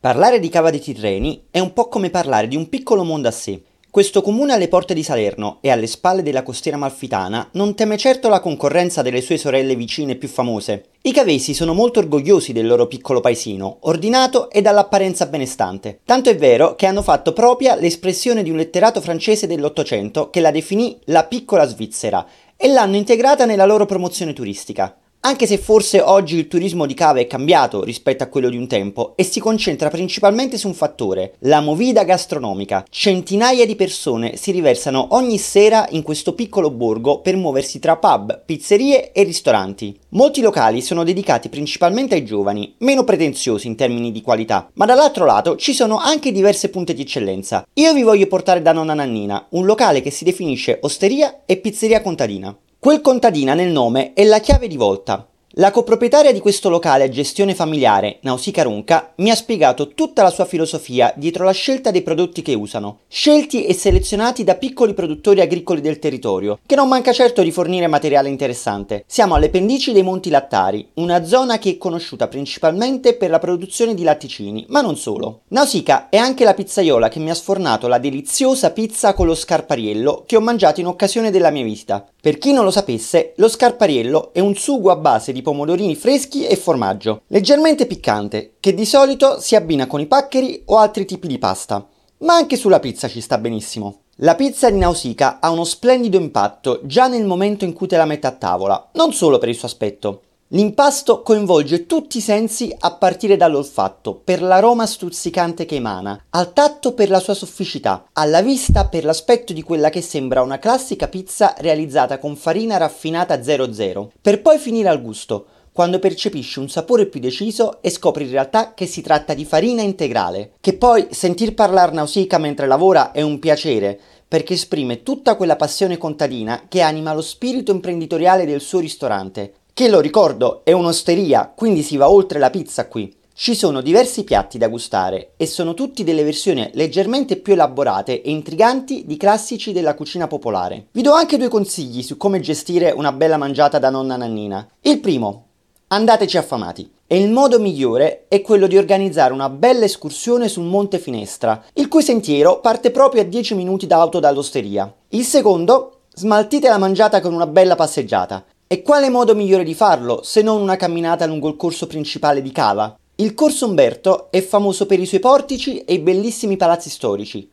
Parlare 0.00 0.38
di 0.38 0.48
Cava 0.48 0.70
dei 0.70 0.78
Tirreni 0.78 1.46
è 1.50 1.58
un 1.58 1.72
po' 1.72 1.88
come 1.88 2.08
parlare 2.08 2.46
di 2.46 2.54
un 2.54 2.68
piccolo 2.68 3.02
mondo 3.02 3.26
a 3.26 3.32
sé. 3.32 3.60
Questo 3.90 4.22
comune 4.22 4.52
alle 4.52 4.68
porte 4.68 4.94
di 4.94 5.02
Salerno 5.02 5.58
e 5.60 5.70
alle 5.70 5.88
spalle 5.88 6.22
della 6.22 6.44
costiera 6.44 6.76
malfitana 6.76 7.48
non 7.54 7.74
teme 7.74 7.96
certo 7.96 8.28
la 8.28 8.38
concorrenza 8.38 9.02
delle 9.02 9.20
sue 9.20 9.38
sorelle 9.38 9.74
vicine 9.74 10.14
più 10.14 10.28
famose. 10.28 10.90
I 11.02 11.12
cavesi 11.12 11.52
sono 11.52 11.74
molto 11.74 11.98
orgogliosi 11.98 12.52
del 12.52 12.68
loro 12.68 12.86
piccolo 12.86 13.18
paesino, 13.18 13.78
ordinato 13.80 14.50
e 14.50 14.62
dall'apparenza 14.62 15.26
benestante. 15.26 15.98
Tanto 16.04 16.30
è 16.30 16.36
vero 16.36 16.76
che 16.76 16.86
hanno 16.86 17.02
fatto 17.02 17.32
propria 17.32 17.74
l'espressione 17.74 18.44
di 18.44 18.50
un 18.50 18.56
letterato 18.56 19.00
francese 19.00 19.48
dell'Ottocento 19.48 20.30
che 20.30 20.38
la 20.38 20.52
definì 20.52 20.96
la 21.06 21.24
piccola 21.24 21.66
Svizzera 21.66 22.24
e 22.56 22.68
l'hanno 22.68 22.94
integrata 22.94 23.46
nella 23.46 23.66
loro 23.66 23.84
promozione 23.84 24.32
turistica. 24.32 24.96
Anche 25.20 25.48
se 25.48 25.58
forse 25.58 26.00
oggi 26.00 26.36
il 26.36 26.46
turismo 26.46 26.86
di 26.86 26.94
cava 26.94 27.18
è 27.18 27.26
cambiato 27.26 27.82
rispetto 27.82 28.22
a 28.22 28.28
quello 28.28 28.48
di 28.48 28.56
un 28.56 28.68
tempo 28.68 29.14
e 29.16 29.24
si 29.24 29.40
concentra 29.40 29.90
principalmente 29.90 30.56
su 30.56 30.68
un 30.68 30.74
fattore, 30.74 31.34
la 31.40 31.60
movida 31.60 32.04
gastronomica. 32.04 32.84
Centinaia 32.88 33.66
di 33.66 33.74
persone 33.74 34.36
si 34.36 34.52
riversano 34.52 35.08
ogni 35.10 35.36
sera 35.36 35.88
in 35.90 36.02
questo 36.02 36.34
piccolo 36.34 36.70
borgo 36.70 37.20
per 37.20 37.36
muoversi 37.36 37.80
tra 37.80 37.96
pub, 37.96 38.42
pizzerie 38.46 39.10
e 39.10 39.24
ristoranti. 39.24 39.98
Molti 40.10 40.40
locali 40.40 40.80
sono 40.80 41.02
dedicati 41.02 41.48
principalmente 41.48 42.14
ai 42.14 42.24
giovani, 42.24 42.76
meno 42.78 43.02
pretenziosi 43.02 43.66
in 43.66 43.74
termini 43.74 44.12
di 44.12 44.22
qualità, 44.22 44.70
ma 44.74 44.86
dall'altro 44.86 45.24
lato 45.24 45.56
ci 45.56 45.74
sono 45.74 45.98
anche 45.98 46.30
diverse 46.30 46.70
punte 46.70 46.94
di 46.94 47.02
eccellenza. 47.02 47.66
Io 47.74 47.92
vi 47.92 48.02
voglio 48.02 48.28
portare 48.28 48.62
da 48.62 48.70
Nonna 48.70 48.94
Nannina, 48.94 49.48
un 49.50 49.66
locale 49.66 50.00
che 50.00 50.12
si 50.12 50.22
definisce 50.22 50.78
osteria 50.80 51.40
e 51.44 51.56
pizzeria 51.56 52.02
contadina. 52.02 52.56
Quel 52.80 53.00
contadina 53.00 53.54
nel 53.54 53.72
nome 53.72 54.12
è 54.12 54.22
la 54.22 54.38
chiave 54.38 54.68
di 54.68 54.76
volta. 54.76 55.27
La 55.52 55.70
coproprietaria 55.70 56.30
di 56.30 56.40
questo 56.40 56.68
locale 56.68 57.04
a 57.04 57.08
gestione 57.08 57.54
familiare, 57.54 58.18
Nausicaa 58.20 58.64
Runca, 58.64 59.12
mi 59.16 59.30
ha 59.30 59.34
spiegato 59.34 59.88
tutta 59.88 60.22
la 60.22 60.28
sua 60.28 60.44
filosofia 60.44 61.10
dietro 61.16 61.44
la 61.44 61.52
scelta 61.52 61.90
dei 61.90 62.02
prodotti 62.02 62.42
che 62.42 62.52
usano, 62.52 62.98
scelti 63.08 63.64
e 63.64 63.72
selezionati 63.72 64.44
da 64.44 64.56
piccoli 64.56 64.92
produttori 64.92 65.40
agricoli 65.40 65.80
del 65.80 65.98
territorio, 65.98 66.58
che 66.66 66.76
non 66.76 66.86
manca 66.86 67.14
certo 67.14 67.42
di 67.42 67.50
fornire 67.50 67.86
materiale 67.86 68.28
interessante. 68.28 69.04
Siamo 69.06 69.36
alle 69.36 69.48
pendici 69.48 69.92
dei 69.92 70.02
Monti 70.02 70.28
Lattari, 70.28 70.86
una 70.94 71.24
zona 71.24 71.58
che 71.58 71.70
è 71.70 71.78
conosciuta 71.78 72.28
principalmente 72.28 73.14
per 73.14 73.30
la 73.30 73.38
produzione 73.38 73.94
di 73.94 74.02
latticini, 74.02 74.66
ma 74.68 74.82
non 74.82 74.98
solo. 74.98 75.40
Nausicaa 75.48 76.10
è 76.10 76.18
anche 76.18 76.44
la 76.44 76.52
pizzaiola 76.52 77.08
che 77.08 77.20
mi 77.20 77.30
ha 77.30 77.34
sfornato 77.34 77.88
la 77.88 77.98
deliziosa 77.98 78.70
pizza 78.70 79.14
con 79.14 79.26
lo 79.26 79.34
scarpariello 79.34 80.24
che 80.26 80.36
ho 80.36 80.40
mangiato 80.40 80.80
in 80.80 80.86
occasione 80.86 81.30
della 81.30 81.50
mia 81.50 81.64
visita. 81.64 82.06
Per 82.20 82.36
chi 82.36 82.52
non 82.52 82.64
lo 82.64 82.70
sapesse, 82.70 83.32
lo 83.36 83.48
scarpariello 83.48 84.34
è 84.34 84.40
un 84.40 84.54
sugo 84.54 84.90
a 84.90 84.96
base 84.96 85.32
di 85.32 85.37
pomodorini 85.42 85.96
freschi 85.96 86.46
e 86.46 86.56
formaggio, 86.56 87.22
leggermente 87.28 87.86
piccante, 87.86 88.54
che 88.60 88.74
di 88.74 88.84
solito 88.84 89.40
si 89.40 89.54
abbina 89.54 89.86
con 89.86 90.00
i 90.00 90.06
paccheri 90.06 90.62
o 90.66 90.78
altri 90.78 91.04
tipi 91.04 91.26
di 91.26 91.38
pasta. 91.38 91.86
Ma 92.18 92.34
anche 92.34 92.56
sulla 92.56 92.80
pizza 92.80 93.08
ci 93.08 93.20
sta 93.20 93.38
benissimo. 93.38 94.02
La 94.16 94.34
pizza 94.34 94.68
di 94.68 94.78
Nausicaa 94.78 95.38
ha 95.40 95.50
uno 95.50 95.62
splendido 95.62 96.16
impatto 96.16 96.80
già 96.82 97.06
nel 97.06 97.24
momento 97.24 97.64
in 97.64 97.72
cui 97.72 97.86
te 97.86 97.96
la 97.96 98.04
mette 98.04 98.26
a 98.26 98.32
tavola, 98.32 98.90
non 98.94 99.12
solo 99.12 99.38
per 99.38 99.48
il 99.48 99.54
suo 99.54 99.68
aspetto. 99.68 100.22
L'impasto 100.52 101.20
coinvolge 101.20 101.84
tutti 101.84 102.16
i 102.16 102.22
sensi 102.22 102.74
a 102.78 102.94
partire 102.94 103.36
dall'olfatto 103.36 104.14
per 104.14 104.40
l'aroma 104.40 104.86
stuzzicante 104.86 105.66
che 105.66 105.74
emana, 105.74 106.24
al 106.30 106.54
tatto 106.54 106.94
per 106.94 107.10
la 107.10 107.20
sua 107.20 107.34
sofficità, 107.34 108.06
alla 108.14 108.40
vista 108.40 108.88
per 108.88 109.04
l'aspetto 109.04 109.52
di 109.52 109.60
quella 109.60 109.90
che 109.90 110.00
sembra 110.00 110.40
una 110.40 110.58
classica 110.58 111.06
pizza 111.06 111.54
realizzata 111.58 112.18
con 112.18 112.34
farina 112.34 112.78
raffinata 112.78 113.42
00, 113.42 114.12
per 114.22 114.40
poi 114.40 114.56
finire 114.56 114.88
al 114.88 115.02
gusto, 115.02 115.44
quando 115.70 115.98
percepisci 115.98 116.60
un 116.60 116.70
sapore 116.70 117.04
più 117.04 117.20
deciso 117.20 117.82
e 117.82 117.90
scopri 117.90 118.24
in 118.24 118.30
realtà 118.30 118.72
che 118.72 118.86
si 118.86 119.02
tratta 119.02 119.34
di 119.34 119.44
farina 119.44 119.82
integrale, 119.82 120.52
che 120.62 120.72
poi 120.78 121.08
sentir 121.10 121.52
parlare 121.52 121.92
Nausicaa 121.92 122.38
mentre 122.38 122.66
lavora 122.66 123.12
è 123.12 123.20
un 123.20 123.38
piacere, 123.38 124.00
perché 124.26 124.54
esprime 124.54 125.02
tutta 125.02 125.36
quella 125.36 125.56
passione 125.56 125.98
contadina 125.98 126.62
che 126.68 126.80
anima 126.80 127.12
lo 127.12 127.20
spirito 127.20 127.70
imprenditoriale 127.70 128.46
del 128.46 128.62
suo 128.62 128.78
ristorante, 128.78 129.52
che 129.78 129.88
lo 129.88 130.00
ricordo 130.00 130.62
è 130.64 130.72
un'osteria, 130.72 131.52
quindi 131.54 131.84
si 131.84 131.96
va 131.96 132.10
oltre 132.10 132.40
la 132.40 132.50
pizza 132.50 132.88
qui. 132.88 133.14
Ci 133.32 133.54
sono 133.54 133.80
diversi 133.80 134.24
piatti 134.24 134.58
da 134.58 134.66
gustare 134.66 135.34
e 135.36 135.46
sono 135.46 135.74
tutti 135.74 136.02
delle 136.02 136.24
versioni 136.24 136.68
leggermente 136.74 137.36
più 137.36 137.52
elaborate 137.52 138.20
e 138.20 138.32
intriganti 138.32 139.04
di 139.06 139.16
classici 139.16 139.70
della 139.70 139.94
cucina 139.94 140.26
popolare. 140.26 140.86
Vi 140.90 141.00
do 141.00 141.12
anche 141.12 141.36
due 141.36 141.46
consigli 141.46 142.02
su 142.02 142.16
come 142.16 142.40
gestire 142.40 142.90
una 142.90 143.12
bella 143.12 143.36
mangiata 143.36 143.78
da 143.78 143.88
nonna 143.88 144.16
Nannina. 144.16 144.68
Il 144.80 144.98
primo, 144.98 145.44
andateci 145.86 146.36
affamati. 146.36 146.90
E 147.06 147.16
il 147.16 147.30
modo 147.30 147.60
migliore 147.60 148.24
è 148.26 148.42
quello 148.42 148.66
di 148.66 148.76
organizzare 148.76 149.32
una 149.32 149.48
bella 149.48 149.84
escursione 149.84 150.48
sul 150.48 150.64
Monte 150.64 150.98
Finestra, 150.98 151.62
il 151.74 151.86
cui 151.86 152.02
sentiero 152.02 152.58
parte 152.58 152.90
proprio 152.90 153.22
a 153.22 153.26
10 153.26 153.54
minuti 153.54 153.86
d'auto 153.86 154.18
dall'osteria. 154.18 154.92
Il 155.10 155.22
secondo, 155.22 156.00
smaltite 156.14 156.68
la 156.68 156.78
mangiata 156.78 157.20
con 157.20 157.32
una 157.32 157.46
bella 157.46 157.76
passeggiata. 157.76 158.44
E 158.70 158.82
quale 158.82 159.08
modo 159.08 159.34
migliore 159.34 159.64
di 159.64 159.72
farlo 159.72 160.20
se 160.22 160.42
non 160.42 160.60
una 160.60 160.76
camminata 160.76 161.24
lungo 161.24 161.48
il 161.48 161.56
corso 161.56 161.86
principale 161.86 162.42
di 162.42 162.52
Cava? 162.52 162.98
Il 163.14 163.32
corso 163.32 163.64
Umberto 163.64 164.30
è 164.30 164.42
famoso 164.42 164.84
per 164.84 165.00
i 165.00 165.06
suoi 165.06 165.20
portici 165.20 165.78
e 165.84 165.94
i 165.94 166.00
bellissimi 166.00 166.58
palazzi 166.58 166.90
storici. 166.90 167.50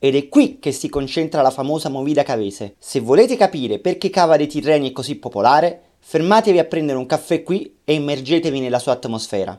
Ed 0.00 0.16
è 0.16 0.28
qui 0.28 0.58
che 0.58 0.72
si 0.72 0.88
concentra 0.88 1.40
la 1.40 1.52
famosa 1.52 1.88
movida 1.88 2.24
cavese. 2.24 2.74
Se 2.80 2.98
volete 2.98 3.36
capire 3.36 3.78
perché 3.78 4.10
Cava 4.10 4.36
dei 4.36 4.48
Tirreni 4.48 4.88
è 4.88 4.92
così 4.92 5.14
popolare, 5.14 5.82
fermatevi 6.00 6.58
a 6.58 6.64
prendere 6.64 6.98
un 6.98 7.06
caffè 7.06 7.44
qui 7.44 7.76
e 7.84 7.94
immergetevi 7.94 8.58
nella 8.58 8.80
sua 8.80 8.94
atmosfera. 8.94 9.56